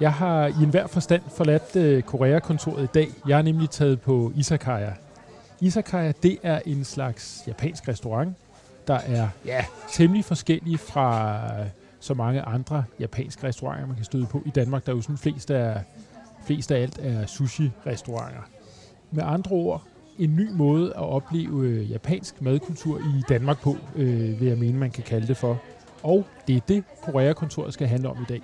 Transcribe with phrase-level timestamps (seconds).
[0.00, 3.08] Jeg har i enhver forstand forladt øh, Korea-kontoret i dag.
[3.28, 4.92] Jeg er nemlig taget på Isakaya.
[5.60, 8.36] Isakaya, det er en slags japansk restaurant,
[8.86, 11.66] der er ja, temmelig forskellig fra øh,
[12.00, 14.86] så mange andre japanske restauranter, man kan støde på i Danmark.
[14.86, 15.82] Der er jo sådan flest af,
[16.46, 18.42] flest af alt er sushi-restauranter.
[19.10, 19.82] Med andre ord,
[20.18, 24.78] en ny måde at opleve øh, japansk madkultur i Danmark på, øh, vil jeg mene,
[24.78, 25.60] man kan kalde det for.
[26.02, 28.42] Og det er det, Korea-kontoret skal handle om i dag.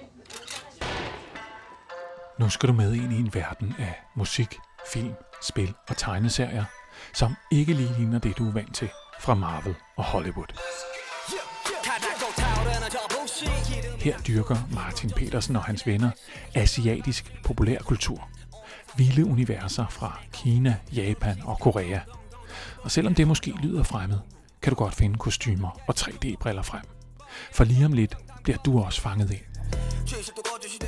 [2.38, 4.58] Nu skal du med ind i en verden af musik,
[4.92, 6.64] film, spil og tegneserier,
[7.14, 8.90] som ikke lige ligner det, du er vant til
[9.20, 10.46] fra Marvel og Hollywood.
[14.00, 16.10] Her dyrker Martin Petersen og hans venner
[16.54, 18.28] asiatisk populærkultur.
[18.96, 22.00] Vilde universer fra Kina, Japan og Korea.
[22.82, 24.18] Og selvom det måske lyder fremmed,
[24.62, 26.82] kan du godt finde kostymer og 3D-briller frem.
[27.52, 29.45] For lige om lidt bliver du også fanget ind.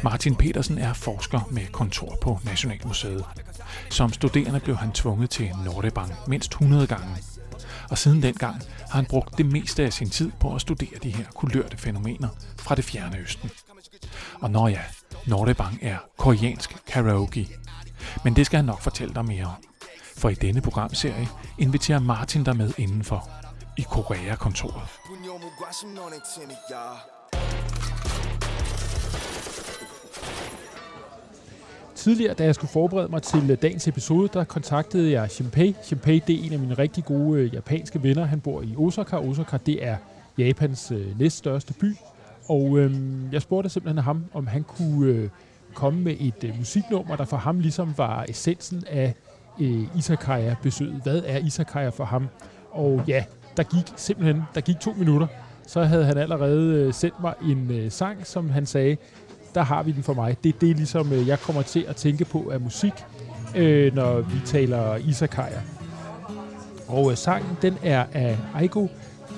[0.02, 3.24] Martin Petersen er forsker med kontor på Nationalmuseet.
[3.90, 7.16] Som studerende blev han tvunget til Nordebang mindst 100 gange.
[7.90, 11.10] Og siden dengang har han brugt det meste af sin tid på at studere de
[11.10, 13.50] her kulørte fænomener fra det fjerne østen.
[14.40, 14.82] Og når ja,
[15.26, 17.48] Nordebang er koreansk karaoke.
[18.24, 19.64] Men det skal han nok fortælle dig mere om.
[20.16, 23.28] For i denne programserie inviterer Martin dig med indenfor
[23.76, 24.82] i Korea-kontoret.
[32.08, 35.76] Tidligere, da jeg skulle forberede mig til øh, dagens episode, der kontaktede jeg Shinpei.
[35.82, 38.24] Shinpei, det er en af mine rigtig gode øh, japanske venner.
[38.24, 39.16] Han bor i Osaka.
[39.16, 39.96] Osaka, det er
[40.38, 41.96] Japans øh, næststørste by.
[42.48, 42.92] Og øh,
[43.32, 45.28] jeg spurgte simpelthen ham, om han kunne øh,
[45.74, 49.14] komme med et øh, musiknummer, der for ham ligesom var essensen af
[49.60, 51.00] øh, Isakaya-besøget.
[51.02, 52.28] Hvad er Isakaya for ham?
[52.70, 53.24] Og ja,
[53.56, 55.26] der gik simpelthen der gik to minutter.
[55.66, 58.96] Så havde han allerede øh, sendt mig en øh, sang, som han sagde,
[59.55, 60.37] der har vi den for mig.
[60.43, 62.93] Det er det, ligesom øh, jeg kommer til at tænke på af musik,
[63.55, 65.61] øh, når vi taler Isakaya.
[66.87, 68.87] Og øh, sangen, den er af Aigo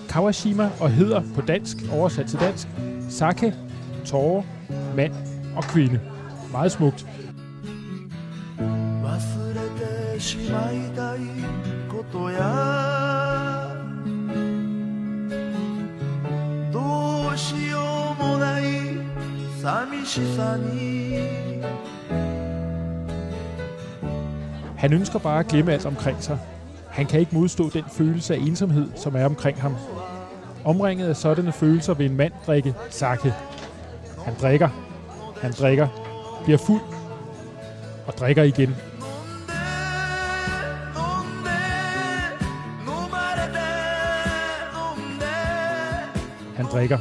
[0.10, 2.68] Kawashima og hedder på dansk, oversat til dansk,
[3.10, 3.54] Sake,
[4.06, 4.44] tårer,
[4.96, 5.14] mand
[5.56, 6.00] og kvinde.
[6.52, 7.06] Meget smukt.
[9.04, 11.20] 忘れてしまいたい
[11.90, 12.79] ことや
[19.62, 21.36] 寂しさに
[24.78, 26.40] Han ønsker bare at glemme alt omkring sig.
[26.90, 29.76] Han kan ikke modstå den følelse af ensomhed, som er omkring ham.
[30.66, 33.34] Omringet af sådanne følelser vil en mand drikke sake.
[34.26, 34.70] Han drikker,
[35.42, 35.88] han drikker,
[36.44, 36.82] bliver fuld
[38.08, 38.76] og drikker igen.
[46.56, 46.98] Han drikker,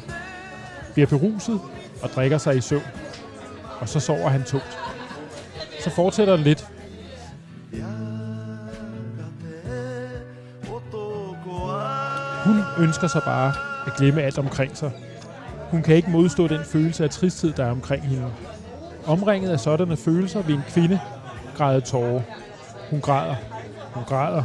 [0.94, 1.60] bliver beruset
[2.01, 2.83] og drikker sig i søvn.
[3.79, 4.77] Og så sover han tungt.
[5.83, 6.67] Så fortsætter det lidt.
[12.45, 13.53] Hun ønsker sig bare
[13.87, 14.91] at glemme alt omkring sig.
[15.71, 18.31] Hun kan ikke modstå den følelse af tristhed, der er omkring hende.
[19.05, 20.99] Omringet af sådanne følelser vil en kvinde
[21.57, 22.21] græde tårer.
[22.89, 23.35] Hun græder,
[23.93, 24.43] hun græder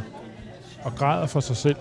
[0.83, 1.75] og græder for sig selv.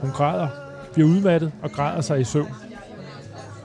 [0.00, 0.48] Hun græder,
[0.92, 2.54] bliver udmattet og græder sig i søvn.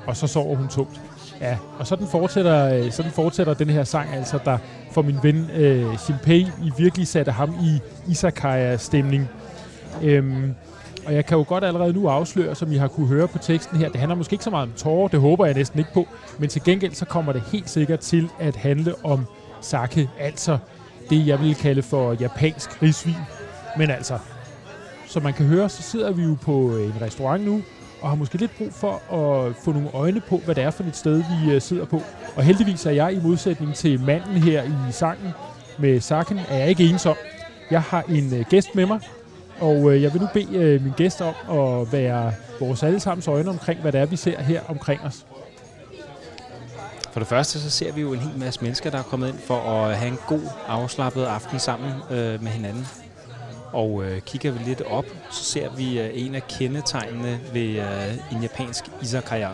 [0.08, 1.02] Og så sover hun tungt.
[1.42, 4.58] Ja, og sådan fortsætter, øh, sådan fortsætter den her sang, altså, der
[4.92, 7.80] for min ven øh, Shinpei i virkelig satte ham i
[8.12, 9.30] Isakaya-stemning.
[10.04, 10.56] Øhm,
[11.06, 13.78] og jeg kan jo godt allerede nu afsløre, som I har kunne høre på teksten
[13.78, 16.08] her, det handler måske ikke så meget om tårer, det håber jeg næsten ikke på,
[16.40, 19.26] men til gengæld så kommer det helt sikkert til at handle om
[19.62, 20.58] sake, altså
[21.10, 23.16] det jeg vil kalde for japansk risvin.
[23.78, 24.18] Men altså,
[25.08, 27.62] som man kan høre, så sidder vi jo på øh, en restaurant nu,
[28.02, 30.84] og har måske lidt brug for at få nogle øjne på, hvad det er for
[30.84, 32.02] et sted, vi øh, sidder på.
[32.36, 35.34] Og heldigvis er jeg i modsætning til manden her i sangen
[35.80, 37.16] med saken, er jeg ikke ensom.
[37.72, 39.00] Jeg har en øh, gæst med mig,
[39.60, 43.82] og øh, jeg vil nu bede min gæst om at være vores allesammens øjne omkring,
[43.82, 45.26] hvad det er, vi ser her omkring os.
[47.12, 49.38] For det første, så ser vi jo en hel masse mennesker, der er kommet ind
[49.40, 52.88] for at have en god, afslappet aften sammen øh, med hinanden.
[53.74, 58.14] Og øh, kigger vi lidt op, så ser vi øh, en af kendetegnene ved øh,
[58.32, 59.50] en japansk izakaya.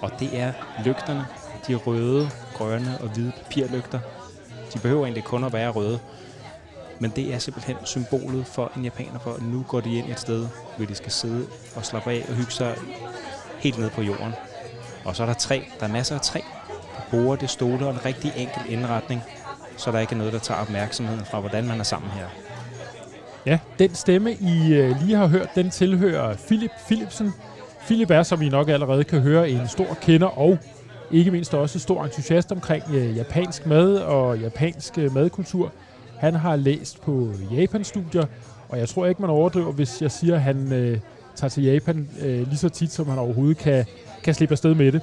[0.00, 0.52] Og det er
[0.84, 1.26] lygterne.
[1.68, 4.00] De røde, grønne og hvide papirlygter.
[4.74, 6.00] De behøver egentlig kun at være røde.
[6.98, 10.20] Men det er simpelthen symbolet for en japaner, for at nu går de ind et
[10.20, 11.46] sted, hvor de skal sidde
[11.76, 12.74] og slappe af og hygge sig
[13.58, 14.34] helt ned på jorden.
[15.04, 15.60] Og så er der træ.
[15.80, 16.40] Der er masser af træ.
[17.10, 19.22] Borde, det stole og en rigtig enkel indretning,
[19.76, 22.45] så der ikke er noget, der tager opmærksomheden fra, hvordan man er sammen her.
[23.46, 27.32] Ja, den stemme, I øh, lige har hørt, den tilhører Philip Philipsen.
[27.86, 30.58] Philip er, som I nok allerede kan høre, en stor kender og
[31.10, 35.72] ikke mindst også stor entusiast omkring øh, japansk mad og japansk øh, madkultur.
[36.18, 38.26] Han har læst på Japan-studier,
[38.68, 40.98] og jeg tror ikke, man overdriver, hvis jeg siger, at han øh,
[41.34, 43.84] tager til Japan øh, lige så tit, som han overhovedet kan,
[44.22, 45.00] kan slippe afsted med det.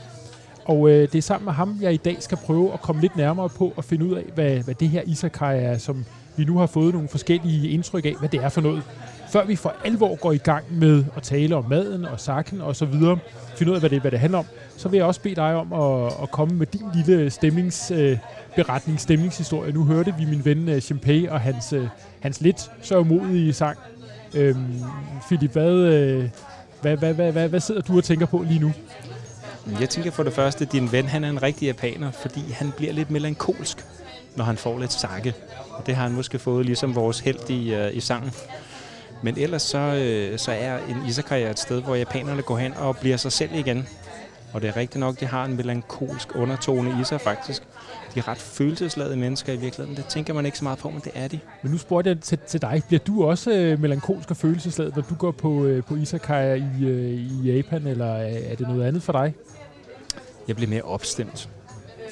[0.66, 3.16] Og øh, det er sammen med ham, jeg i dag skal prøve at komme lidt
[3.16, 6.06] nærmere på og finde ud af, hvad, hvad det her isekai er, som
[6.38, 8.84] vi nu har fået nogle forskellige indtryk af, hvad det er for noget.
[9.30, 12.76] Før vi for alvor går i gang med at tale om maden og sakken og
[12.76, 13.20] så videre,
[13.56, 14.46] finde ud af, hvad det, hvad det handler om,
[14.78, 19.00] så vil jeg også bede dig om at, at komme med din lille stemningsberetning, øh,
[19.00, 19.72] stemningshistorie.
[19.72, 21.88] Nu hørte vi min ven øh, Chimpay og hans, øh,
[22.20, 23.78] hans lidt sørgmodige sang.
[24.34, 24.82] Øhm,
[25.28, 26.30] Philip, hvad, øh,
[26.82, 28.72] hvad, hvad, hvad, hvad, hvad sidder du og tænker på lige nu?
[29.80, 32.72] Jeg tænker for det første, at din ven han er en rigtig japaner, fordi han
[32.78, 33.86] bliver lidt melankolsk,
[34.36, 35.34] når han får lidt sakke.
[35.70, 38.32] Og det har han måske fået ligesom vores held i, uh, i sangen.
[39.24, 42.98] Men ellers så, øh, så er en izakaya et sted, hvor japanerne går hen og
[42.98, 43.88] bliver sig selv igen.
[44.54, 47.64] Og det er rigtigt nok, de har en melankolsk undertone i sig faktisk.
[48.16, 49.98] De er ret følelsesladede mennesker i virkeligheden.
[49.98, 51.40] Det tænker man ikke så meget på, men det er de.
[51.62, 52.82] Men nu spurgte jeg til, til dig.
[52.88, 56.84] Bliver du også øh, melankolsk og følelsesladet, når du går på, øh, på izakaya i,
[56.86, 59.34] øh, i Japan, eller er, er det noget andet for dig?
[60.48, 61.50] Jeg bliver mere opstemt.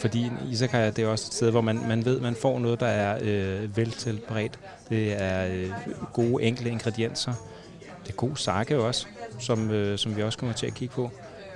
[0.01, 2.79] Fordi en izakaya, det er også et sted, hvor man, man ved, man får noget,
[2.79, 4.59] der er øh, veltilberedt.
[4.89, 5.71] Det er øh,
[6.13, 7.33] gode, enkle ingredienser.
[8.03, 9.07] Det er god sake også,
[9.39, 11.11] som, øh, som vi også kommer til at kigge på.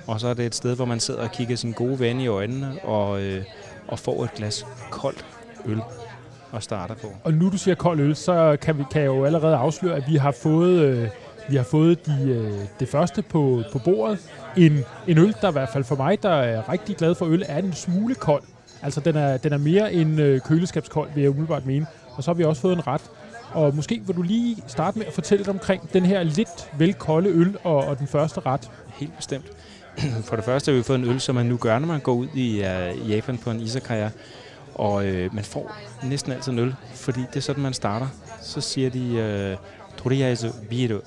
[0.06, 2.26] Og så er det et sted, hvor man sidder og kigger sin gode ven i
[2.26, 3.44] øjnene og, øh,
[3.88, 5.24] og får et glas koldt
[5.66, 5.80] øl
[6.52, 7.06] og starter på.
[7.24, 10.04] Og nu du siger kold øl, så kan, vi, kan jeg jo allerede afsløre, at
[10.08, 11.08] vi har fået, øh,
[11.48, 14.18] vi har fået de, øh, det første på, på bordet.
[14.56, 17.44] En, en øl, der i hvert fald for mig, der er rigtig glad for øl,
[17.48, 18.42] er en smule kold.
[18.82, 21.86] Altså den er, den er mere end øh, køleskabskold, vil jeg umiddelbart mene.
[22.14, 23.02] Og så har vi også fået en ret.
[23.52, 27.30] Og måske vil du lige starte med at fortælle lidt omkring den her lidt velkolde
[27.30, 28.70] øl og, og den første ret.
[28.94, 29.46] Helt bestemt.
[30.28, 32.12] For det første har vi fået en øl, som man nu gør, når man går
[32.12, 34.10] ud i uh, Japan på en isakaya.
[34.74, 38.06] Og øh, man får næsten altid en øl, fordi det er sådan, man starter.
[38.42, 39.56] Så siger de, øh,
[39.96, 40.98] Toriyasu biru.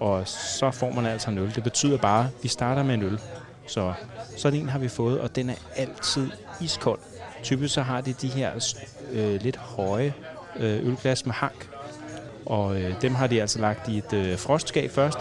[0.00, 1.54] Og så får man altså en øl.
[1.54, 3.20] Det betyder bare, at vi starter med en øl.
[3.66, 3.92] Så
[4.36, 6.30] sådan en har vi fået, og den er altid
[6.60, 6.98] iskold.
[7.42, 8.74] Typisk så har de de her
[9.12, 10.14] øh, lidt høje
[10.56, 11.68] øh, ølglas med hank.
[12.46, 15.18] Og øh, dem har de altså lagt i et øh, frostskab først.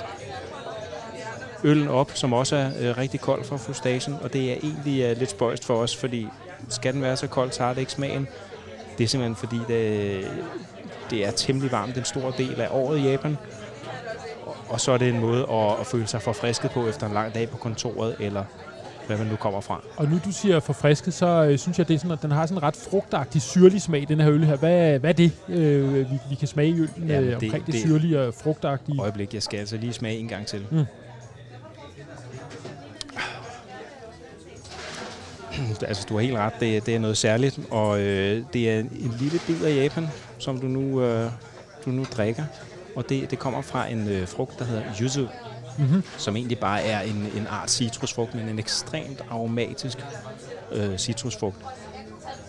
[1.64, 5.18] Øllen op, som også er øh, rigtig kold fra fustagen, og det er egentlig øh,
[5.18, 6.28] lidt spøjst for os, fordi
[6.70, 8.28] skal den være så kold, så har det ikke smagen.
[8.98, 10.28] Det er simpelthen fordi, det,
[11.10, 13.38] det er temmelig varmt den store del af året i Japan.
[14.70, 17.34] Og så er det en måde at, at føle sig forfrisket på efter en lang
[17.34, 18.44] dag på kontoret, eller
[19.08, 19.82] hvad man nu kommer fra.
[19.98, 22.46] Og nu du siger forfrisket, så øh, synes jeg, det er sådan, at den har
[22.46, 24.56] sådan en ret frugtagtig, syrlig smag, den her øl her.
[24.56, 27.82] Hvad, hvad er det, øh, vi, vi kan smage i øllen øh, omkring det, det
[27.82, 29.02] syrlige og frugtagtige?
[29.02, 30.66] Øjeblik, jeg skal altså lige smage en gang til.
[30.72, 30.86] Mm.
[35.88, 36.54] altså, du har helt ret.
[36.60, 40.08] Det, det er noget særligt, og øh, det er en lille bid af Japan,
[40.38, 41.32] som du nu, øh,
[41.86, 42.44] du nu drikker.
[42.96, 45.28] Og det, det kommer fra en øh, frugt, der hedder yuzu,
[45.78, 46.04] mm-hmm.
[46.18, 50.06] som egentlig bare er en, en art citrusfrugt, men en ekstremt aromatisk
[50.72, 51.58] øh, citrusfrugt.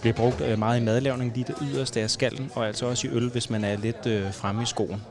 [0.00, 3.10] Bliver brugt øh, meget i madlavning lige det yderste af skallen, og altså også i
[3.10, 5.02] øl, hvis man er lidt øh, fremme i skoen.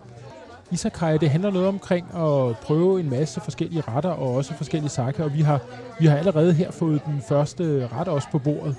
[0.72, 5.24] Isekai, det handler noget omkring at prøve en masse forskellige retter og også forskellige sake,
[5.24, 5.60] og vi har,
[6.00, 8.76] vi har allerede her fået den første ret også på bordet.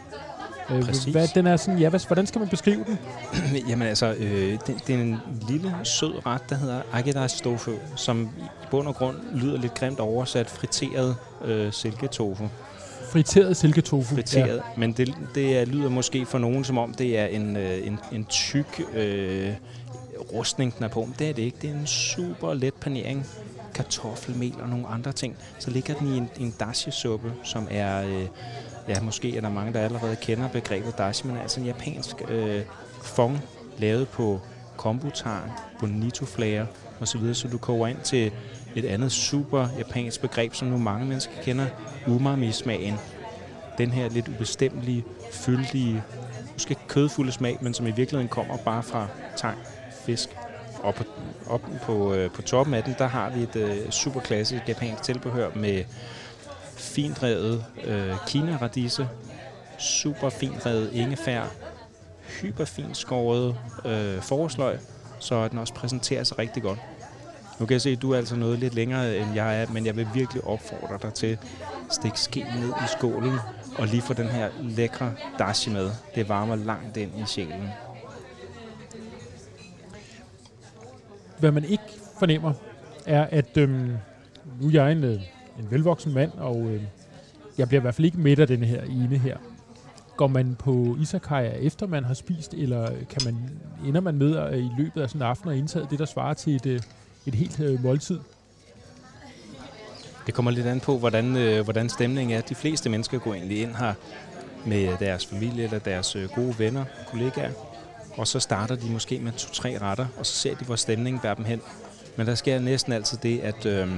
[0.73, 1.13] Øh, Præcis.
[1.13, 2.99] Hvad, den er sådan, ja, hvad, hvordan skal man beskrive den?
[3.69, 5.17] Jamen altså, øh, det, det er en
[5.49, 10.01] lille, sød ret, der hedder agedai tofu, som i bund og grund lyder lidt grimt
[10.01, 12.49] oversat friteret øh, silketofu.
[13.11, 14.15] Friteret silketofu.
[14.15, 14.63] Friteret, ja.
[14.77, 18.25] men det, det lyder måske for nogen som om, det er en, øh, en, en
[18.25, 19.53] tyk øh,
[20.33, 21.05] rustning, den er på.
[21.05, 21.57] Men det er det ikke.
[21.63, 23.27] Det er en super let panering.
[23.75, 25.37] Kartoffelmel og nogle andre ting.
[25.59, 28.03] Så ligger den i en, en dashi-suppe, som er...
[28.03, 28.27] Øh,
[28.91, 32.63] ja, måske er der mange, der allerede kender begrebet dashi, men altså en japansk øh,
[33.03, 33.41] fong,
[33.79, 34.41] lavet på
[34.77, 36.67] kombutarn, bonito-flager
[37.01, 38.33] osv., så du koger ind til
[38.75, 41.67] et andet super japansk begreb, som nu mange mennesker kender,
[42.07, 42.95] umami-smagen.
[43.79, 46.03] Den her lidt ubestemmelige, fyldige,
[46.53, 49.07] måske kødfulde smag, men som i virkeligheden kommer bare fra
[49.37, 49.59] tang,
[50.07, 50.29] fisk.
[50.83, 51.05] Og på,
[51.47, 55.03] op på, øh, på toppen af den, der har vi et øh, super klassisk japansk
[55.03, 55.85] tilbehør med
[56.81, 59.09] findrevet øh, kina-radise,
[59.79, 61.43] super findrevet ingefær,
[62.41, 64.79] hyperfint skåret øh, forårsløg,
[65.19, 66.79] så den også præsenterer sig rigtig godt.
[67.61, 69.87] Nu kan jeg se, at du er altså noget lidt længere end jeg er, men
[69.87, 71.39] jeg vil virkelig opfordre dig til at
[71.91, 73.39] stikke ske ned i skålen
[73.79, 75.91] og lige få den her lækre dashi med.
[76.15, 77.69] Det varmer langt ind i sjælen.
[81.39, 81.85] Hvad man ikke
[82.19, 82.53] fornemmer,
[83.07, 83.97] er, at øhm,
[84.61, 85.21] nu er jeg en, øh,
[85.61, 86.83] en velvoksen mand, og øh,
[87.59, 89.37] jeg bliver i hvert fald ikke midt af den her ene her.
[90.17, 93.51] Går man på isakaya efter man har spist, eller kan man,
[93.89, 96.35] ender man med at, i løbet af sådan en aften og indtage det, der svarer
[96.35, 96.81] til et, øh,
[97.27, 98.19] et helt øh, måltid?
[100.27, 102.41] Det kommer lidt an på, hvordan, øh, hvordan stemningen er.
[102.41, 103.95] De fleste mennesker går egentlig ind her
[104.67, 107.51] med deres familie eller deres øh, gode venner, kollegaer.
[108.17, 111.35] Og så starter de måske med to-tre retter, og så ser de, hvor stemningen bærer
[111.35, 111.61] dem hen.
[112.17, 113.89] Men der sker næsten altid det, at øh,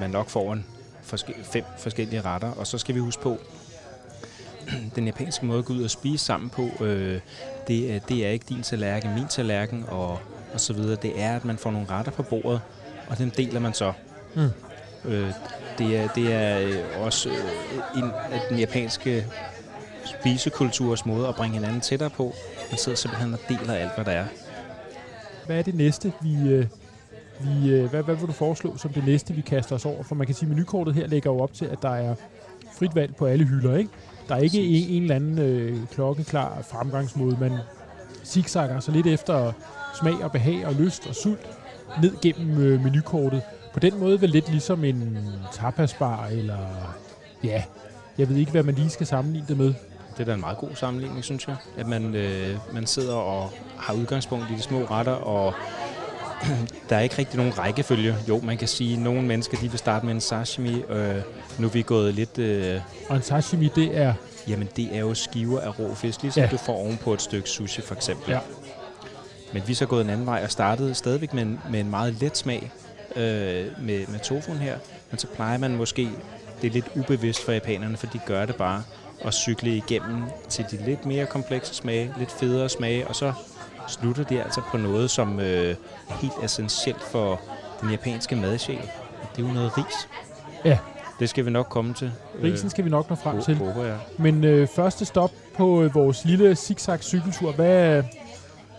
[0.00, 0.64] man nok får en
[1.02, 2.50] forske- fem forskellige retter.
[2.50, 3.38] Og så skal vi huske på,
[4.96, 7.20] den japanske måde at gå ud og spise sammen på, øh,
[7.68, 10.18] det, er- det er ikke din tallerken, min tallerken og,
[10.54, 10.96] og så videre.
[11.02, 12.60] Det er, at man får nogle retter på bordet,
[13.08, 13.92] og dem deler man så.
[14.34, 14.48] Mm.
[15.04, 15.32] Øh,
[15.78, 19.26] det er, det er øh, også øh, en af den japanske
[20.04, 22.34] spisekulturs måde at bringe hinanden tættere på.
[22.70, 24.26] Man sidder simpelthen og deler alt, hvad der er.
[25.46, 26.48] Hvad er det næste, vi...
[26.48, 26.66] Øh,
[27.40, 30.02] vi øh, hvad, hvad vil du foreslå som det næste, vi kaster os over?
[30.02, 32.14] For man kan sige, at menukortet her lægger jo op til, at der er
[32.72, 33.90] frit valg på alle hylder, ikke?
[34.28, 37.36] Der er ikke en, en eller anden øh, klokkeklar fremgangsmåde.
[37.40, 37.52] Man
[38.24, 39.52] zigzagger så lidt efter
[40.00, 41.46] smag og behag og lyst og sult
[42.02, 43.42] ned gennem øh, menukortet.
[43.72, 45.18] På den måde vel lidt ligesom en
[45.52, 46.58] tapasbar, eller
[47.44, 47.62] ja,
[48.18, 49.74] jeg ved ikke, hvad man lige skal sammenligne det med.
[50.12, 51.56] Det er da en meget god sammenligning, synes jeg.
[51.76, 55.54] At man, øh, man sidder og har udgangspunkt i de små retter, og
[56.88, 58.16] der er ikke rigtig nogen rækkefølge.
[58.28, 60.82] Jo, man kan sige, at nogle mennesker de vil starte med en sashimi.
[60.88, 61.14] Øh,
[61.58, 62.38] nu er vi gået lidt...
[62.38, 64.14] Øh, Og en sashimi, det er
[64.48, 66.48] jamen, det er jo skiver af rå fisk, ligesom Ja.
[66.48, 68.30] du får oven på et stykke sushi, for eksempel.
[68.32, 68.38] Ja.
[69.52, 71.90] Men vi er så gået en anden vej og startede stadigvæk med en, med en
[71.90, 72.72] meget let smag
[73.16, 73.22] øh,
[73.78, 74.76] med, med tofuen her.
[75.10, 76.08] Men så plejer man måske,
[76.62, 78.82] det er lidt ubevidst for japanerne, for de gør det bare,
[79.24, 83.32] at cykle igennem til de lidt mere komplekse smage, lidt federe smage, og så
[83.88, 85.76] slutter de altså på noget, som øh,
[86.10, 87.40] er helt essentielt for
[87.80, 88.78] den japanske madsjæl.
[89.36, 90.08] Det er jo noget ris.
[90.64, 90.78] Ja.
[91.20, 92.12] Det skal vi nok komme til.
[92.42, 93.56] risen skal vi nok nå frem til.
[93.56, 93.98] Håber jeg.
[94.18, 97.52] Men øh, første stop på øh, vores lille zigzag cykeltur.
[97.52, 98.02] Hvad,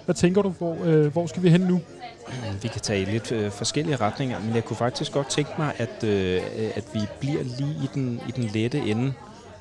[0.05, 1.81] hvad tænker du, hvor, øh, hvor skal vi hen nu?
[2.62, 5.74] Vi kan tage i lidt øh, forskellige retninger, men jeg kunne faktisk godt tænke mig,
[5.77, 6.41] at, øh,
[6.75, 9.13] at vi bliver lige i den, i den lette ende.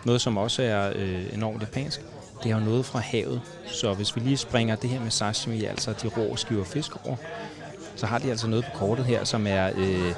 [0.04, 2.00] Noget, som også er øh, enormt japansk.
[2.42, 3.40] Det er jo noget fra havet.
[3.66, 7.16] Så hvis vi lige springer det her med sashimi, altså de rå skiver fisk over,
[7.96, 10.14] så har de altså noget på kortet her, som er øh,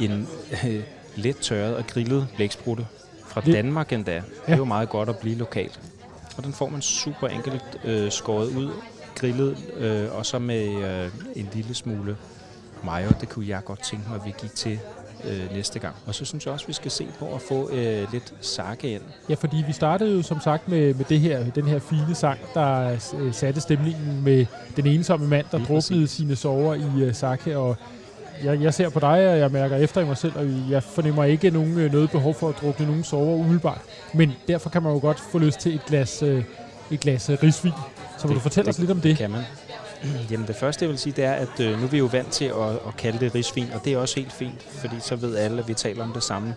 [0.00, 0.28] en
[0.66, 0.82] øh,
[1.16, 2.86] let tørret og grillet blæksprutte.
[3.26, 4.14] Fra Danmark endda.
[4.46, 5.80] Det er jo meget godt at blive lokalt.
[6.36, 8.70] Og den får man super enkelt øh, skåret ud,
[9.14, 12.16] grillet, øh, og så med øh, en lille smule
[12.84, 13.10] mayo.
[13.20, 14.78] Det kunne jeg godt tænke mig, at vi gik til
[15.24, 15.94] øh, næste gang.
[16.06, 19.02] Og så synes jeg også, vi skal se på at få øh, lidt sake ind.
[19.28, 22.38] Ja, fordi vi startede jo som sagt med, med det her, den her fine sang,
[22.54, 24.46] der øh, satte stemningen med
[24.76, 27.58] den ensomme mand, der druknede sine sover i uh, sake.
[27.58, 27.76] Og
[28.44, 31.24] jeg, jeg ser på dig, og jeg mærker efter i mig selv, og jeg fornemmer
[31.24, 33.80] ikke nogen, øh, noget behov for at drukne nogen sover umiddelbart.
[34.14, 36.44] Men derfor kan man jo godt få lyst til et glas, øh,
[36.90, 37.72] et glas øh, risvin.
[38.18, 39.16] Så vil Det- du fortælle det os lidt om det?
[39.18, 39.42] Kan man?
[40.30, 42.32] Jamen det første, jeg vil sige, det er, at øh, nu er vi jo vant
[42.32, 45.36] til at, at kalde det risvin, og det er også helt fint, fordi så ved
[45.36, 46.54] alle, at vi taler om det samme.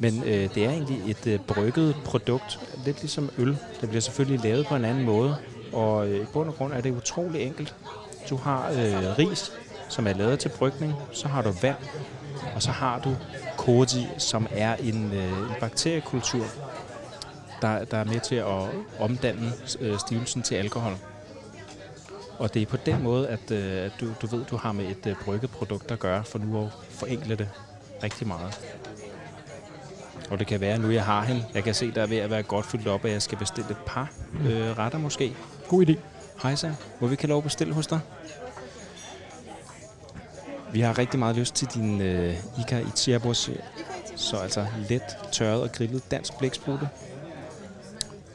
[0.00, 3.58] Men øh, det er egentlig et øh, brygget produkt, lidt ligesom øl.
[3.80, 5.36] Det bliver selvfølgelig lavet på en anden måde,
[5.72, 7.74] og øh, i bund og grund er det utrolig enkelt.
[8.30, 9.52] Du har øh, ris,
[9.88, 11.76] som er lavet til brygning, så har du vand,
[12.54, 13.16] og så har du
[13.56, 16.44] koji, som er en, øh, en bakteriekultur,
[17.62, 20.96] der, der er med til at omdanne øh, stivelsen til alkohol.
[22.40, 24.84] Og det er på den måde, at, øh, at du, du ved, du har med
[24.84, 27.48] et øh, brygget produkt at gøre, for nu at forenkle det
[28.02, 28.60] rigtig meget.
[30.30, 31.44] Og det kan være, at nu jeg har hende.
[31.54, 33.70] Jeg kan se, der er ved at være godt fyldt op, og jeg skal bestille
[33.70, 34.10] et par
[34.44, 35.36] øh, retter måske.
[35.68, 35.94] God idé.
[36.42, 36.72] Hej så.
[37.00, 38.00] Må vi have lov at bestille hos dig?
[40.72, 43.50] Vi har rigtig meget lyst til din øh, Ika Ichiabos.
[44.16, 46.88] Så altså let tørret og grillet dansk blæksprutte.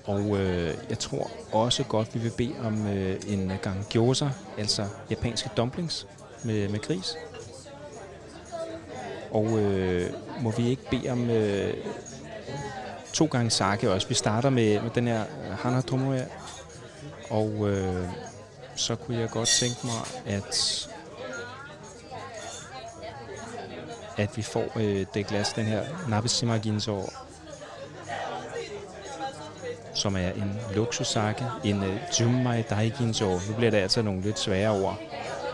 [0.05, 4.85] Og øh, jeg tror også godt, vi vil bede om øh, en gang gyoza, altså
[5.09, 6.07] japanske dumplings
[6.43, 7.17] med, med gris.
[9.31, 10.09] Og øh,
[10.41, 11.73] må vi ikke bede om øh,
[13.13, 14.07] to gange sake også.
[14.07, 15.23] Vi starter med, med den her
[15.59, 15.81] Hana
[17.29, 18.09] Og øh,
[18.75, 20.87] så kunne jeg godt tænke mig, at
[24.17, 27.09] at vi får øh, det glas, den her Nabeshima Ginzo,
[29.95, 33.29] som er en luksussake, en øh, Jumai Dai Ginzo.
[33.29, 34.99] Nu bliver det altså nogle lidt svære ord.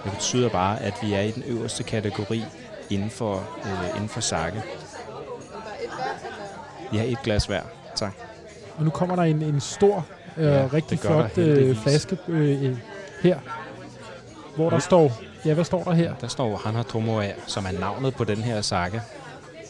[0.04, 2.44] Det betyder bare, at vi er i den øverste kategori
[2.90, 4.64] inden for, øh, inden for sake.
[6.92, 7.62] Vi har et glas hver.
[7.96, 8.14] Tak.
[8.78, 10.06] Og nu kommer der en, en stor,
[10.38, 12.78] øh, Ja, rigtig flot øh, flaske øh, øh,
[13.22, 13.40] her,
[14.56, 15.12] hvor der står,
[15.46, 16.16] ja, hvad står der her?
[16.22, 19.02] Der står Hana Tomoe, som er navnet på den her sake.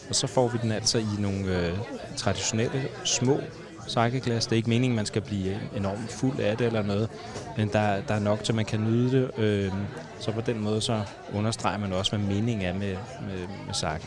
[0.08, 1.78] Og så får vi den altså i nogle øh,
[2.16, 3.40] traditionelle små
[3.86, 4.46] sake-glas.
[4.46, 7.08] Det er ikke meningen, man skal blive enormt fuld af det eller noget,
[7.56, 9.38] men der, der er nok til, man kan nyde det.
[9.44, 9.72] Øh,
[10.20, 11.02] så på den måde så
[11.34, 12.96] understreger man også, hvad meningen er med,
[13.28, 14.04] med, med sake.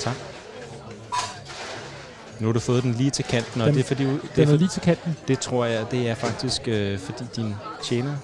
[0.00, 0.14] Tak.
[2.40, 4.04] Nu har du fået den lige til kanten, og Den- det er fordi...
[4.04, 5.16] Det, Den er, er lige til kanten.
[5.28, 8.14] det tror jeg, det er faktisk, øh, fordi din tjener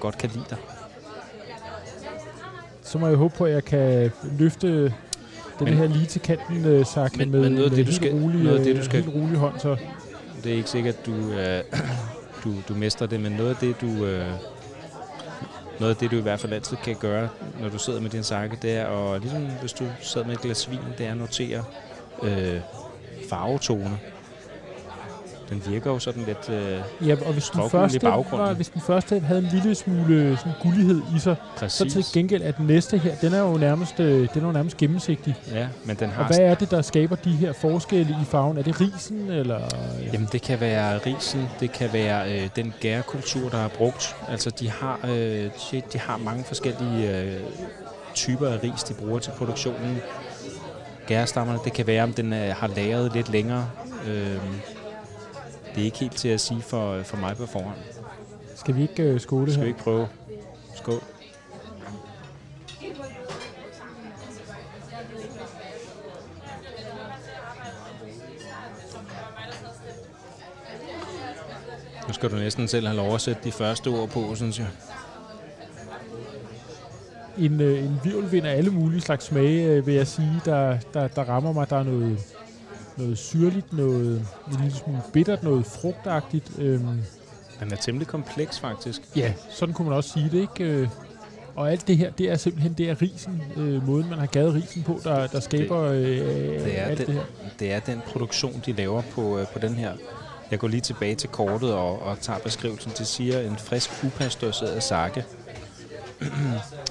[0.00, 0.58] godt kan lide dig.
[2.82, 4.94] Så må jeg håbe på, at jeg kan løfte
[5.58, 7.90] den Men- her lige til kanten øh, sakke Men- med, men noget med det, du
[7.90, 9.58] helt skal- rolig, noget af det, du øh, skal- helt rolig hånd.
[9.58, 9.76] Så
[10.44, 11.62] Det er ikke sikkert, du, øh,
[12.44, 14.04] du, du mestrer det, men noget af det, du...
[14.04, 14.26] Øh,
[15.80, 17.28] noget af det, du i hvert fald altid kan gøre,
[17.60, 20.40] når du sidder med din sakke, det er, og ligesom hvis du sidder med et
[20.40, 21.64] glas vin, det er at notere
[22.22, 22.60] øh,
[23.30, 23.98] farvetone.
[25.50, 26.50] Den virker jo sådan lidt...
[26.50, 28.48] Øh, Ja, og hvis den, første baggrunden.
[28.48, 31.92] var, hvis den første havde en lille smule sådan gullighed i sig, præcis.
[31.92, 34.52] så til gengæld er den næste her, den er jo nærmest, øh, den er jo
[34.52, 35.34] nærmest gennemsigtig.
[35.52, 36.26] Ja, men den Og har...
[36.26, 38.58] hvad er det, der skaber de her forskelle i farven?
[38.58, 39.60] Er det risen, eller...
[40.12, 44.16] Jamen, det kan være risen, det kan være øh, den gærkultur, der er brugt.
[44.28, 45.50] Altså, de har, øh,
[45.92, 47.40] de har mange forskellige øh,
[48.14, 49.98] typer af ris, de bruger til produktionen.
[51.06, 53.70] Gærstammerne, det kan være, om den øh, har lagret lidt længere.
[54.08, 54.36] Øh,
[55.78, 57.76] det er ikke helt til at sige for, for mig på forhånd.
[58.54, 59.62] Skal vi ikke øh, skåle Skal her?
[59.64, 60.08] vi ikke prøve?
[60.76, 61.02] Skål.
[72.08, 74.68] Nu skal du næsten selv have lov at sætte de første ord på, synes jeg.
[77.38, 81.08] En, øh, en virvelvind af alle mulige slags smage, øh, vil jeg sige, der, der,
[81.08, 81.70] der rammer mig.
[81.70, 82.18] Der er noget,
[82.98, 86.50] noget syrligt, noget en lille smule bittert, noget frugtagtigt.
[86.58, 87.02] Øhm,
[87.60, 89.00] Den er temmelig kompleks, faktisk.
[89.16, 90.64] ja, sådan kunne man også sige det, ikke?
[90.64, 90.88] Øh,
[91.56, 94.54] Og alt det her, det er simpelthen det er risen, øh, måden man har gavet
[94.54, 97.22] risen på, der, der skaber øh, Det er, alt den, det her.
[97.58, 99.92] det er den produktion, de laver på, øh, på den her.
[100.50, 102.92] Jeg går lige tilbage til kortet og, og tager beskrivelsen.
[102.98, 105.24] Det siger en frisk, upasteuriseret sake.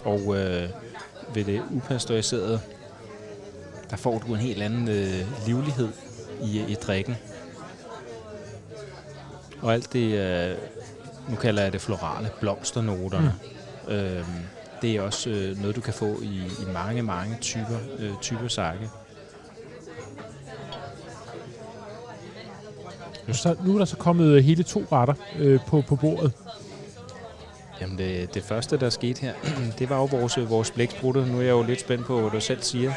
[0.06, 0.70] og øh,
[1.34, 2.60] ved det upasteuriserede,
[3.90, 5.90] der får du en helt anden øh, livlighed
[6.44, 7.16] i, i drikken.
[9.62, 10.58] Og alt det, øh,
[11.30, 13.34] nu kalder jeg det florale, blomsternoterne,
[13.88, 13.94] mm.
[13.94, 14.26] øh,
[14.82, 18.48] det er også øh, noget, du kan få i, i mange, mange typer, øh, typer
[18.48, 18.90] sake.
[23.28, 26.34] Og Så, nu er der så kommet øh, hele to retter øh, på, på bordet.
[27.82, 29.34] Jamen det, det første, der skete her,
[29.80, 31.26] det var jo vores, vores blæksprutte.
[31.26, 32.94] Nu er jeg jo lidt spændt på, hvad du selv siger.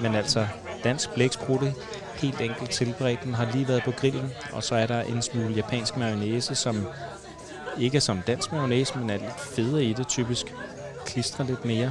[0.00, 0.46] Men altså,
[0.84, 1.74] dansk blæksprutte,
[2.14, 3.22] helt enkelt tilberedt.
[3.24, 4.32] Den har lige været på grillen.
[4.52, 6.86] Og så er der en smule japansk mayonnaise, som
[7.78, 10.54] ikke er som dansk mayonnaise, men er lidt federe i det typisk.
[11.06, 11.80] Klistrer lidt mere.
[11.84, 11.90] Den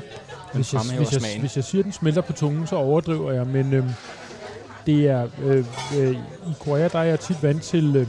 [0.54, 1.40] Hvis jeg, hvis, jeg, smagen.
[1.40, 3.48] hvis jeg siger, at den smelter på tungen, så overdriver jeg.
[3.48, 3.86] Men øh,
[4.86, 5.66] det er, øh,
[5.98, 6.12] øh,
[6.48, 8.08] i Korea, der er jeg tit vant til, øh,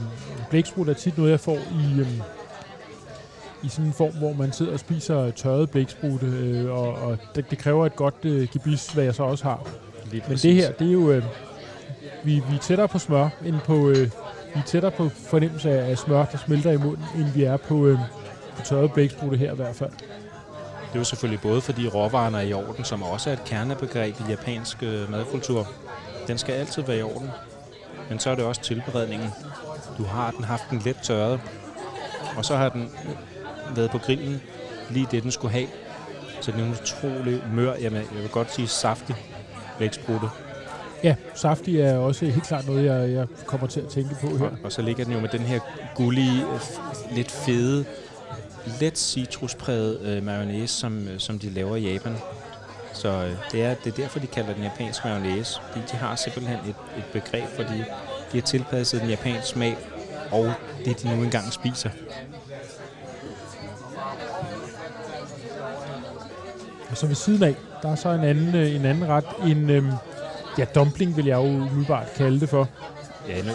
[0.49, 2.07] blæksprut er tit noget, jeg får i, øh,
[3.65, 7.49] i sådan en form, hvor man sidder og spiser tørret blæksprutte, øh, og, og det,
[7.49, 9.67] det kræver et godt øh, gebis, hvad jeg så også har.
[10.11, 11.11] Lige Men det her, det er jo...
[11.11, 11.23] Øh,
[12.23, 13.89] vi, vi er tættere på smør, end på...
[13.89, 14.11] Øh,
[14.53, 17.57] vi er tættere på fornemmelse af, af smør, der smelter i munden, end vi er
[17.57, 17.99] på, øh,
[18.57, 19.91] på tørret blæksprutte her i hvert fald.
[19.91, 24.15] Det er jo selvfølgelig både fordi råvarerne er i orden, som også er et kernebegreb
[24.19, 25.67] i japansk øh, madkultur.
[26.27, 27.29] Den skal altid være i orden.
[28.09, 29.29] Men så er det også tilberedningen.
[29.97, 31.39] Du har den haft den let tørret,
[32.37, 32.89] og så har den
[33.75, 34.41] været på grillen
[34.89, 35.67] lige det, den skulle have.
[36.41, 39.15] Så den er utrolig mør, jamen jeg vil godt sige saftig
[39.77, 40.27] blæksprutte.
[41.03, 44.45] Ja, saftig er også helt klart noget, jeg, jeg kommer til at tænke på her.
[44.45, 45.59] Og, og så ligger den jo med den her
[45.95, 46.43] gullige,
[47.11, 47.85] lidt fede,
[48.79, 52.15] let citruspræget øh, mayonnaise, som, øh, som de laver i Japan.
[52.93, 55.59] Så øh, det, er, det er derfor, de kalder den japansk mayonnaise.
[55.67, 57.77] Fordi de har simpelthen et, et begreb, fordi
[58.31, 59.77] de har tilpasset den japanske smag,
[60.31, 60.53] og
[60.85, 61.89] det de nu engang spiser.
[66.95, 69.25] Og så ved siden af, der er så en anden, øh, en anden ret.
[69.45, 69.83] En øh,
[70.57, 72.69] ja, dumpling vil jeg jo umiddelbart kalde det for.
[73.27, 73.51] Ja, nu,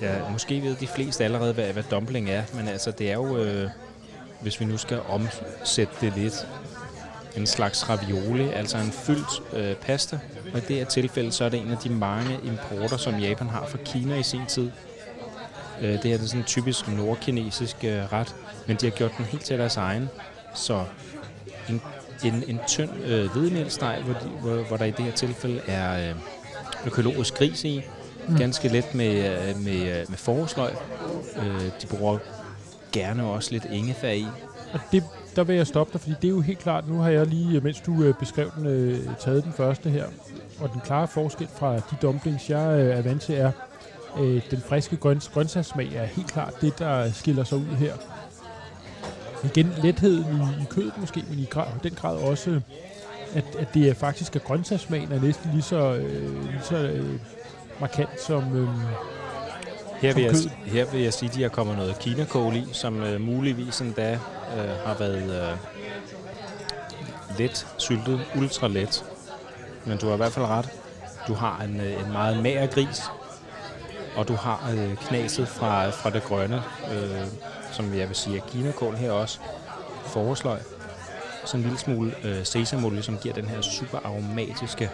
[0.00, 3.36] ja, måske ved de fleste allerede, hvad, hvad dumpling er, men altså, det er jo,
[3.36, 3.68] øh,
[4.40, 6.46] hvis vi nu skal omsætte det lidt,
[7.36, 10.18] en slags ravioli, altså en fyldt øh, pasta.
[10.52, 13.48] Og i det her tilfælde, så er det en af de mange importer, som Japan
[13.48, 14.70] har fra Kina i sin tid.
[15.80, 18.34] Øh, det her det er sådan en typisk nordkinesisk øh, ret,
[18.66, 20.08] men de har gjort den helt til deres egen.
[20.54, 20.84] Så
[21.68, 21.82] en,
[22.24, 26.10] en, en tynd øh, hvedemælsteg, hvor, de, hvor, hvor der i det her tilfælde er
[26.10, 26.16] øh,
[26.86, 27.82] økologisk gris i,
[28.28, 28.36] Mm.
[28.36, 30.70] ganske let med, øh, med, øh, med forårsløg.
[31.36, 32.18] Øh, de bruger
[32.92, 34.26] gerne også lidt ingefær i.
[34.72, 35.04] Og det,
[35.36, 37.60] der vil jeg stoppe dig, fordi det er jo helt klart, nu har jeg lige,
[37.60, 40.04] mens du øh, beskrev den, øh, taget den første her.
[40.60, 43.50] Og den klare forskel fra de dumplings, jeg øh, er vant til, er,
[44.20, 47.94] øh, den friske grøns, grøntsagssmag er helt klart det, der skiller sig ud her.
[49.44, 52.60] Igen, letheden i, i kødet måske, men i grad, den grad også,
[53.34, 57.18] at, at det er faktisk, at grøntsagssmagen er næsten lige så, øh, lige så øh,
[57.80, 58.68] markant som, øh,
[60.00, 60.50] Her vil, jeg, kød.
[60.66, 64.12] her vil jeg sige, at de har kommet noget kinakål i, som øh, muligvis endda
[64.12, 65.58] øh, har været øh,
[67.38, 69.04] let syltet, ultra let.
[69.86, 70.68] Men du har i hvert fald ret.
[71.28, 73.02] Du har en, øh, en meget mager gris,
[74.16, 77.26] og du har øh, knaset fra, fra det grønne, øh,
[77.72, 79.38] som jeg vil sige er kinakål her også.
[80.06, 80.58] Forårsløg.
[81.44, 84.90] Så en lille smule øh, sesamolie, som giver den her super aromatiske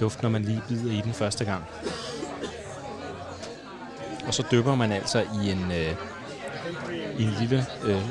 [0.00, 1.64] duft, når man lige bider i den første gang.
[4.26, 5.94] Og så dypper man altså i en, øh,
[7.18, 8.02] i en lille øh,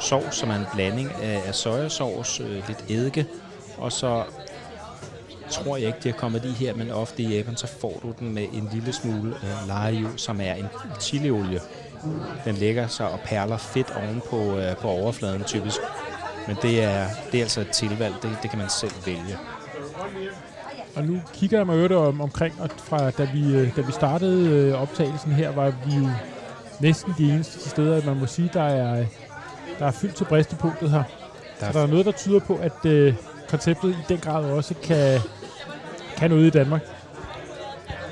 [0.00, 3.26] sovs, som er en blanding af, af sojasauce, øh, lidt eddike,
[3.78, 4.24] og så
[5.50, 8.14] tror jeg ikke, de har kommet lige her, men ofte i Japan, så får du
[8.18, 10.66] den med en lille smule øh, laju, som er en
[11.00, 11.60] chiliolie.
[12.44, 15.78] Den lægger sig og perler fedt oven på, øh, på overfladen typisk.
[16.46, 19.38] Men det er, det er altså et tilvalg, det, det kan man selv vælge.
[20.96, 23.92] Og nu kigger jeg mig øvrigt om, omkring, og fra, da, vi, øh, da vi
[23.92, 26.08] startede øh, optagelsen her, var vi
[26.80, 29.04] næsten de eneste til steder, at man må sige, der er,
[29.78, 31.02] der er fyldt til bristepunktet her.
[31.60, 33.14] Der Så der er noget, der tyder på, at øh,
[33.48, 35.20] konceptet i den grad også kan,
[36.16, 36.82] kan noget i Danmark.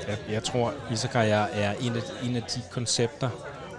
[0.07, 3.29] Jeg, jeg tror, Izakaya er en af, en af de koncepter,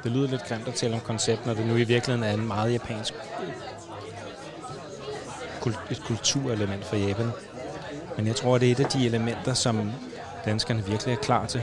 [0.05, 2.49] det lyder lidt grimt at tale om koncept, når det nu i virkeligheden er en
[2.49, 3.15] meget japansk
[5.91, 7.31] et kulturelement for Japan.
[8.17, 9.93] Men jeg tror, det er et af de elementer, som
[10.45, 11.63] danskerne virkelig er klar til.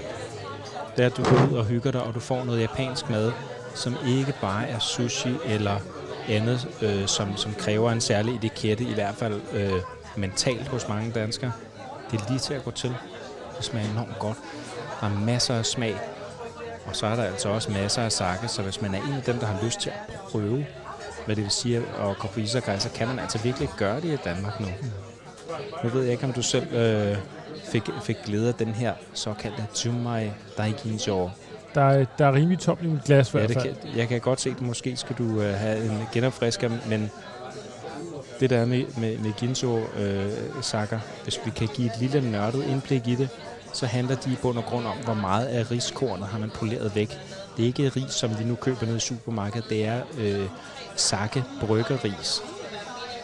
[0.96, 3.32] Det er, at du går ud og hygger dig, og du får noget japansk mad,
[3.76, 5.80] som ikke bare er sushi eller
[6.30, 9.82] andet, øh, som, som kræver en særlig etikette, i hvert fald øh,
[10.16, 11.52] mentalt hos mange danskere.
[12.12, 12.96] Det er lige til at gå til.
[13.58, 14.38] Det smager enormt godt.
[15.02, 15.96] Der er masser af smag.
[16.86, 19.22] Og så er der altså også masser af sake, så hvis man er en af
[19.24, 19.96] dem, der har lyst til at
[20.32, 20.66] prøve,
[21.26, 24.14] hvad det vil sige at gå på Izakai, så kan man altså virkelig gøre det
[24.14, 24.68] i Danmark nu.
[25.84, 27.18] Nu ved jeg ikke, om du selv øh,
[27.72, 31.30] fik, fik glæde af den her såkaldte Jumai Daiginjo.
[31.76, 33.76] Der er, der er rimelig tomt i mit glas i Ja, hvert fald.
[33.76, 37.12] kan, jeg kan godt se, at måske skal du øh, have en genopfrisker, men
[38.40, 42.64] det der med, med, med Ginzo øh, sakker, hvis vi kan give et lille nørdet
[42.64, 43.30] indblik i det,
[43.74, 46.96] så handler de i bund og grund om, hvor meget af riskornet har man poleret
[46.96, 47.20] væk.
[47.58, 50.50] Det er ikke ris, som vi nu køber nede i supermarkedet, det er øh,
[50.96, 52.42] sakke bryggeris.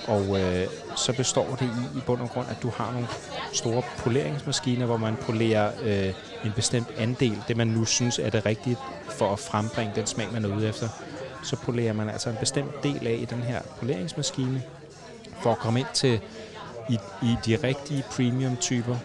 [0.08, 3.08] Og øh, så består det i, i bund og grund, at du har nogle
[3.54, 6.14] store poleringsmaskiner, hvor man polerer øh,
[6.46, 8.78] en bestemt andel, det man nu synes er det rigtige
[9.10, 10.90] for at frembringe den smag, man er ude efter.
[11.44, 14.64] Så polerer man altså en bestemt del af i den her poleringsmaskine,
[15.42, 16.20] for at komme ind til
[16.90, 18.98] i, i de rigtige premium-typer,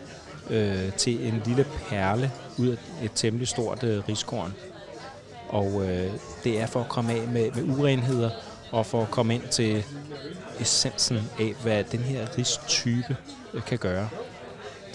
[0.51, 4.55] øh, til en lille perle ud af et temmelig stort øh, riskorn.
[5.49, 6.11] Og øh,
[6.45, 8.31] det er for at komme af med, med urenheder,
[8.71, 9.85] og for at komme ind til
[10.61, 13.17] essensen af, hvad den her ristype
[13.55, 14.09] øh, kan gøre.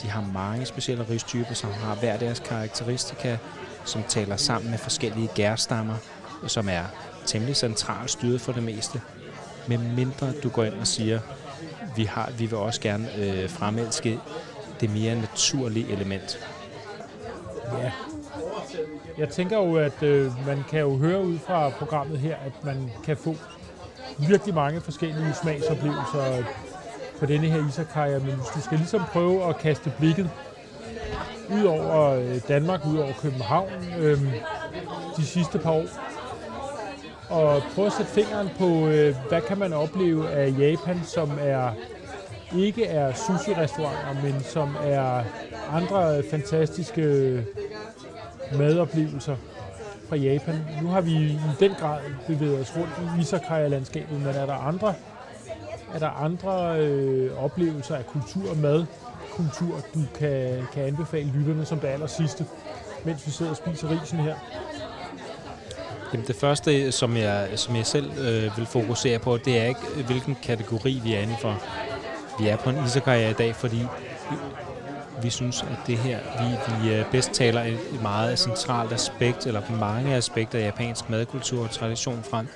[0.01, 3.37] De har mange specielle ristyper, som har hver deres karakteristika,
[3.85, 5.95] som taler sammen med forskellige gærstammer,
[6.47, 6.83] som er
[7.25, 9.01] temmelig centralt styret for det meste.
[9.67, 11.19] Men mindre du går ind og siger,
[11.95, 14.19] vi, har, vi vil også gerne øh, fremelske
[14.81, 16.39] det mere naturlige element.
[17.81, 17.91] Ja.
[19.17, 22.91] Jeg tænker jo, at øh, man kan jo høre ud fra programmet her, at man
[23.03, 23.35] kan få
[24.17, 26.43] virkelig mange forskellige smagsoplevelser
[27.19, 30.29] på denne her isakaya, men hvis du skal ligesom prøve at kaste blikket
[31.49, 34.21] ud over øh, Danmark, ud over København øh,
[35.17, 35.85] de sidste par år,
[37.29, 41.71] og prøve at sætte fingeren på, øh, hvad kan man opleve af Japan, som er
[42.55, 45.23] ikke er sushi-restauranter, men som er
[45.71, 47.43] andre fantastiske
[48.57, 49.35] madoplevelser
[50.09, 50.55] fra Japan.
[50.81, 54.93] Nu har vi i den grad bevæget os rundt i Isakaya-landskabet, men er der andre,
[55.93, 58.85] er der andre øh, oplevelser af kultur og mad,
[59.31, 62.45] kultur, du kan, kan anbefale lytterne som det aller sidste,
[63.05, 64.35] mens vi sidder og spiser risen her?
[66.13, 69.79] Jamen det første, som jeg, som jeg selv øh, vil fokusere på, det er ikke,
[70.05, 71.63] hvilken kategori vi er inden for.
[72.39, 73.85] Vi er på en izakaya i dag, fordi
[75.21, 79.47] vi, synes, at det her, vi, vi øh, bedst taler et, et meget centralt aspekt,
[79.47, 82.47] eller mange aspekter af japansk madkultur og tradition frem.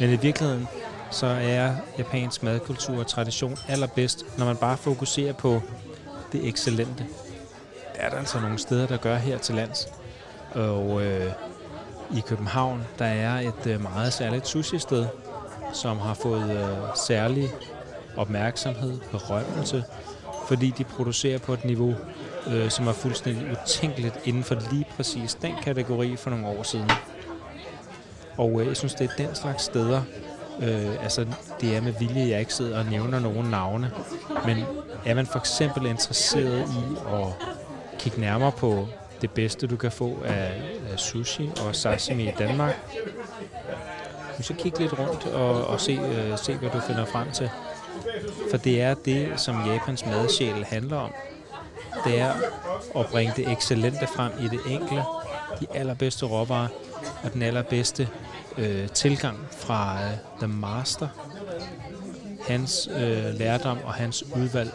[0.00, 0.68] Men i virkeligheden,
[1.10, 5.62] så er japansk madkultur og tradition allerbedst, når man bare fokuserer på
[6.32, 7.06] det excellente.
[7.92, 9.88] Det er der altså nogle steder, der gør her til lands.
[10.54, 11.32] Og øh,
[12.16, 15.06] i København, der er et øh, meget særligt sushi-sted,
[15.72, 17.50] som har fået øh, særlig
[18.16, 19.84] opmærksomhed, berømmelse,
[20.48, 21.94] fordi de producerer på et niveau,
[22.46, 26.90] øh, som er fuldstændig utænkeligt inden for lige præcis den kategori for nogle år siden.
[28.36, 30.02] Og øh, jeg synes, det er den slags steder,
[30.62, 31.26] øh, altså
[31.60, 33.90] det er med vilje, jeg ikke sidder og nævner nogen navne,
[34.46, 34.64] men
[35.06, 37.26] er man for eksempel interesseret i at
[37.98, 38.88] kigge nærmere på
[39.20, 42.74] det bedste, du kan få af, af sushi og sashimi i Danmark,
[44.40, 47.50] så kig lidt rundt og, og se, øh, se, hvad du finder frem til.
[48.50, 51.12] For det er det, som Japans madsjæl handler om.
[52.04, 52.32] Det er
[52.96, 55.04] at bringe det excellente frem i det enkle,
[55.60, 56.68] de allerbedste råvarer
[57.24, 58.08] og den allerbedste
[58.58, 61.08] øh, tilgang fra øh, The Master,
[62.48, 64.70] hans øh, lærdom og hans udvalg.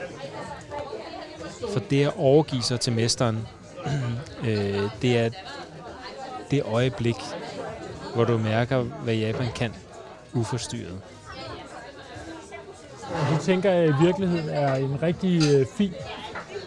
[1.74, 3.48] For det at overgive sig til mesteren,
[4.48, 5.30] øh, det er
[6.52, 7.16] det øjeblik,
[8.16, 9.76] hvor du mærker, hvad Japan kan
[10.34, 11.02] uforstyrret.
[13.32, 15.94] Det tænker jeg i virkeligheden er en rigtig øh, fin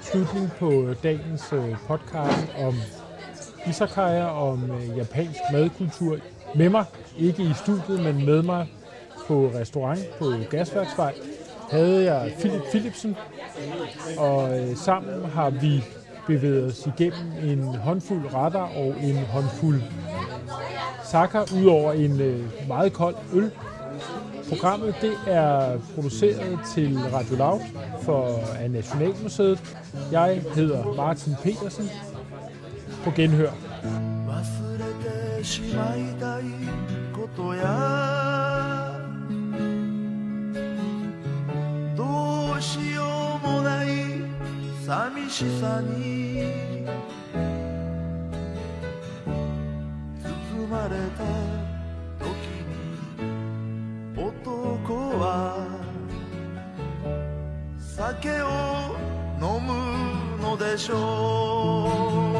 [0.00, 2.74] slutning på øh, dagens øh, podcast om
[3.68, 6.16] isakaya, om japansk madkultur.
[6.54, 6.84] Med mig,
[7.18, 8.66] ikke i studiet, men med mig
[9.26, 11.14] på restaurant på Gasværksvej,
[11.70, 13.16] havde jeg Philip Philipsen,
[14.18, 15.84] og sammen har vi
[16.26, 19.82] bevæget os igennem en håndfuld retter og en håndfuld
[21.04, 23.50] sakker, ud over en meget kold øl.
[24.49, 27.59] Programmet det er produceret til Radio Loud
[28.01, 29.77] for af Nationalmuseet.
[30.11, 31.89] Jeg hedder Martin Petersen.
[33.03, 33.51] På genhør.
[34.27, 36.43] 忘れてしまいたい
[37.13, 38.99] ことや
[41.95, 43.87] どうしようもない
[44.85, 46.85] 寂しさに
[50.21, 51.68] 包まれた時に
[54.50, 55.66] 男は
[57.78, 58.48] 酒を
[59.40, 62.39] 飲むのでしょう。